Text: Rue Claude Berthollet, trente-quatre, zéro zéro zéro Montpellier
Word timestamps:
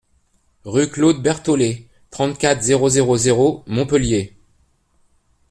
Rue 0.65 0.89
Claude 0.89 1.21
Berthollet, 1.21 1.87
trente-quatre, 2.09 2.63
zéro 2.63 2.89
zéro 2.89 3.17
zéro 3.17 3.63
Montpellier 3.67 4.35